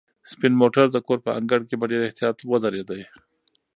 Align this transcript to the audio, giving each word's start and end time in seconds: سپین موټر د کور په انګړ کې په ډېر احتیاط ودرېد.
سپین 0.31 0.53
موټر 0.61 0.85
د 0.91 0.97
کور 1.07 1.19
په 1.25 1.31
انګړ 1.39 1.59
کې 1.67 1.75
په 1.79 1.85
ډېر 1.91 2.01
احتیاط 2.05 2.37
ودرېد. 2.51 2.89